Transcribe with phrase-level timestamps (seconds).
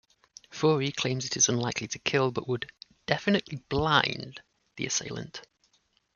[0.49, 2.65] Fourie claims it is unlikely to kill but would
[3.05, 4.41] "definitely blind"
[4.75, 5.45] the assailant.